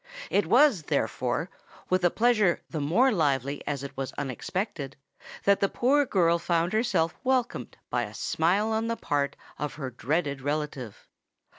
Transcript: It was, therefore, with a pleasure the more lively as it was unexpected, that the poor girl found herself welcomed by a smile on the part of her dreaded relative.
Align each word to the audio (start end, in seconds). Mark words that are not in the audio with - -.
It 0.31 0.47
was, 0.47 0.81
therefore, 0.81 1.51
with 1.87 2.03
a 2.03 2.09
pleasure 2.09 2.59
the 2.71 2.79
more 2.81 3.11
lively 3.11 3.61
as 3.67 3.83
it 3.83 3.95
was 3.95 4.13
unexpected, 4.13 4.95
that 5.43 5.59
the 5.59 5.69
poor 5.69 6.07
girl 6.07 6.39
found 6.39 6.73
herself 6.73 7.13
welcomed 7.23 7.77
by 7.91 8.05
a 8.05 8.15
smile 8.15 8.69
on 8.69 8.87
the 8.87 8.97
part 8.97 9.35
of 9.59 9.75
her 9.75 9.91
dreaded 9.91 10.41
relative. 10.41 11.07